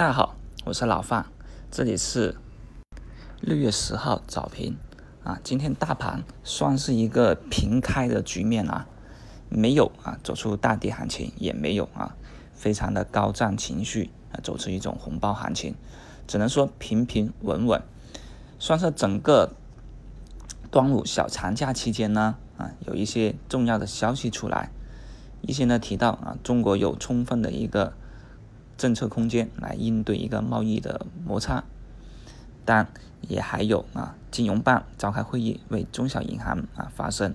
[0.00, 0.34] 大家好，
[0.64, 1.26] 我是老范，
[1.70, 2.34] 这里是
[3.42, 4.78] 六月十号早评
[5.22, 5.38] 啊。
[5.44, 8.86] 今天大盘算是一个平开的局面啊，
[9.50, 12.16] 没有啊走出大跌行情，也没有啊
[12.54, 15.74] 非常的高涨情绪啊走出一种红包行情，
[16.26, 17.82] 只能说平平稳稳，
[18.58, 19.52] 算是整个
[20.70, 24.70] 端午小长假期间呢啊有一些重要的消息出来，
[25.42, 27.92] 一些呢提到啊中国有充分的一个。
[28.80, 31.64] 政策空间来应对一个贸易的摩擦，
[32.64, 32.88] 但
[33.20, 37.34] 也还有啊，金融办召开会议为中小银行啊发声。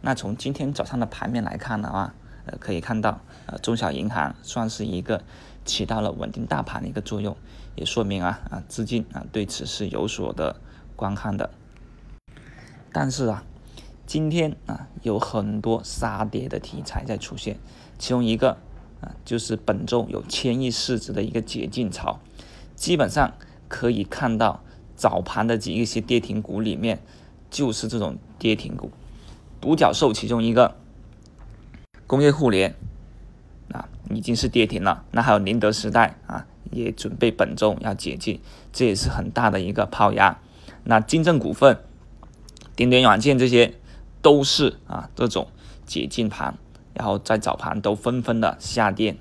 [0.00, 2.12] 那从今天早上的盘面来看的话，
[2.44, 5.22] 呃，可以看到呃，中小银行算是一个
[5.64, 7.36] 起到了稳定大盘的一个作用，
[7.76, 10.56] 也说明啊啊资金啊对此是有所的
[10.96, 11.50] 观看的。
[12.92, 13.44] 但是啊，
[14.08, 17.60] 今天啊有很多杀跌的题材在出现，
[17.96, 18.58] 其中一个。
[19.00, 22.20] 啊，就是本周有千亿市值的一个解禁潮，
[22.74, 23.32] 基本上
[23.68, 24.62] 可以看到
[24.94, 27.02] 早盘的几一些跌停股里面，
[27.50, 28.90] 就是这种跌停股，
[29.60, 30.76] 独角兽其中一个
[32.06, 32.74] 工业互联
[33.72, 35.04] 啊，已经是跌停了。
[35.12, 38.40] 那还有宁德时代啊，也准备本周要解禁，
[38.72, 40.38] 这也是很大的一个抛压。
[40.84, 41.78] 那金正股份、
[42.76, 43.74] 顶点软件这些
[44.20, 45.48] 都是啊这种
[45.86, 46.58] 解禁盘。
[46.92, 49.16] 然后在早盘都纷纷的下跌，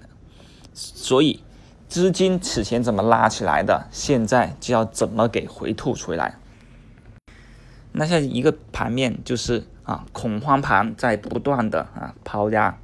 [0.73, 1.43] 所以
[1.87, 6.37] 资金此前怎么拉起来的，现在就要怎么给回吐出来。
[7.91, 12.77] 那像一个盘面就是啊，恐慌盘在不断的啊抛压，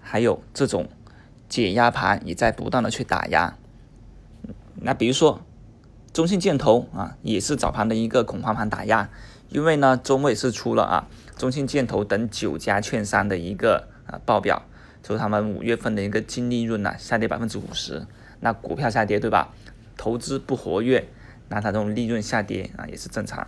[0.00, 0.88] 还有这种
[1.48, 3.56] 解压盘也在不断的去打压。
[4.76, 5.40] 那比如说
[6.12, 9.10] 中信建投啊，也是早盘的一个恐慌盘打压，
[9.50, 13.88] 因为呢周末也是出了啊中信建投等九家券商的一个。
[14.06, 14.62] 啊，报表
[15.02, 18.06] 就是他们五月份的一个净利润呢，下跌百分之五十，
[18.40, 19.54] 那股票下跌对吧？
[19.96, 21.06] 投资不活跃，
[21.48, 23.46] 那它这种利润下跌啊也是正常。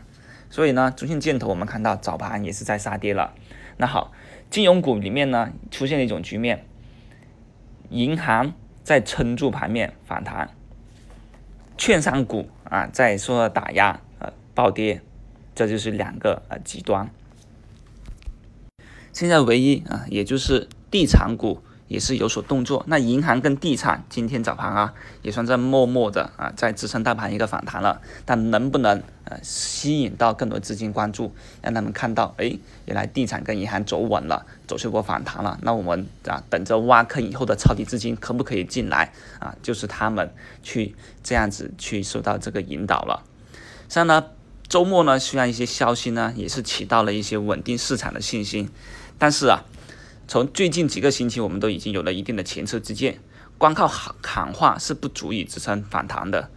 [0.51, 3.35] 所以呢，中信建投我们看到早盘也是在杀跌了。
[3.77, 4.13] 那好，
[4.51, 6.65] 金融股里面呢出现了一种局面，
[7.91, 8.53] 银行
[8.85, 10.51] 在撑住盘面反弹，
[11.77, 15.01] 券商股啊在说打压呃暴跌，
[15.57, 17.11] 这就是两个呃极端。
[19.15, 22.85] 现在唯一啊，也就是地产股也是有所动作。
[22.89, 24.93] 那银行跟地产今天早盘啊，
[25.23, 28.01] 也算在默默的啊，在支撑大盘一个反弹了。
[28.25, 31.33] 但能不能呃吸引到更多资金关注，
[31.63, 35.57] 让他们看到，哎，原来地产跟银行走稳了，走出波反弹了。
[35.63, 39.55] 那我们啊，等着挖坑以后的抄底资金可不可以进来啊？
[39.63, 43.23] 就是他们去这样子去受到这个引导了。
[43.89, 44.25] 像呢，
[44.67, 48.69] 周末呢，虽然一些消息呢，也是起到了一些稳定市场的信心。
[49.19, 49.65] 但是啊，
[50.27, 53.21] 从最近几个星期，我们都已经有了一定的前车之鉴，
[53.59, 56.51] 光靠喊喊话是不足以支撑反弹的。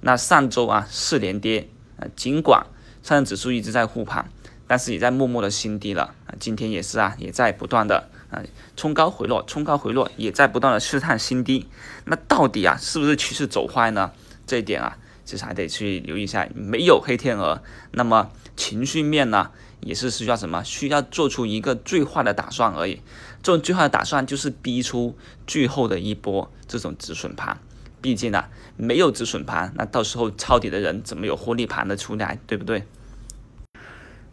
[0.00, 2.66] 那上周啊，四连跌，啊，尽管
[3.02, 4.30] 上证指数一直在护盘，
[4.66, 6.14] 但是也在默默的新低了。
[6.26, 8.42] 啊，今天也是啊，也在不断的啊
[8.76, 11.68] 冲高回落，冲高回落，也在不断的试探新低。
[12.04, 14.12] 那到底啊，是不是趋势走坏呢？
[14.46, 16.48] 这一点啊，其实还得去留意一下。
[16.54, 17.62] 没有黑天鹅，
[17.92, 19.50] 那么情绪面呢？
[19.80, 20.64] 也是需要什么？
[20.64, 23.02] 需要做出一个最坏的打算而已。
[23.42, 25.14] 这种最坏的打算就是逼出
[25.46, 27.58] 最后的一波这种止损盘。
[28.00, 28.44] 毕竟呢，
[28.76, 32.84] 没有止损盘，那到时候抄底的人怎么有获利盘的出来，对不对？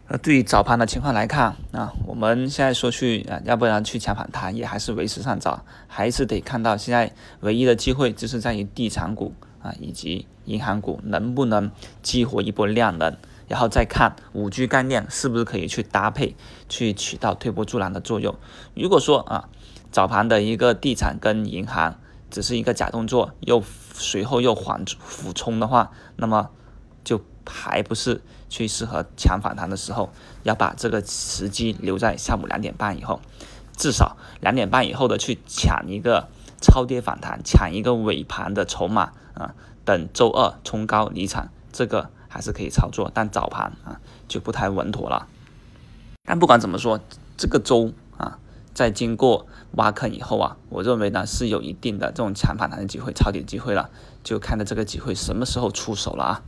[0.08, 13.16] 那，对于早盘的情况来看啊，我们现在说去啊，要不然去抢反弹，也还是为时尚早，还是得看到现在唯一的机会就是在于地产股啊以及银行股能不能激活一波量能。
[13.48, 16.36] 然后再看五 G 概念是不是可以去搭配，
[16.70, 18.34] 去起到推波助澜的作用。
[18.76, 19.50] 如果说啊，
[19.92, 22.00] 早盘的一个地产跟银行
[22.30, 23.62] 只是一个假动作，又
[23.94, 26.50] 随后又缓俯冲的话，那么
[27.04, 33.20] 就还不是去适合抢反弹的时候，要把这个时机留在下午两点半以后，
[33.76, 36.30] 至少两点半以后的去抢一个
[36.62, 42.10] 超跌反弹，抢一个尾盘的筹码啊，等周二冲高离场，这个。
[42.34, 44.00] 还是可以操作，但早盘啊
[44.30, 45.28] 就不太稳妥了。
[46.24, 47.02] 但不管怎么说，
[47.36, 48.40] 这个周啊，
[48.74, 53.90] 在经过挖坑以后啊，我认为呢是有一定的这种强反弹的机会、抄底机会了，
[54.24, 56.42] 就看的这个机会什么时候出手了啊。